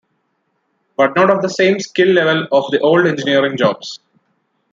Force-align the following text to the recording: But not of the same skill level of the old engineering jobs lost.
But 0.97 1.15
not 1.15 1.29
of 1.29 1.43
the 1.43 1.47
same 1.47 1.79
skill 1.79 2.07
level 2.07 2.47
of 2.51 2.71
the 2.71 2.79
old 2.79 3.05
engineering 3.05 3.55
jobs 3.55 3.99
lost. 3.99 4.01